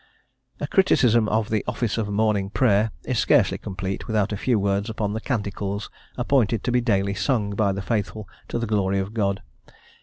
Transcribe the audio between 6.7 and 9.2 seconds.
be daily sung by the faithful to the glory of